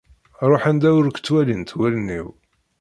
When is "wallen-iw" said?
1.77-2.27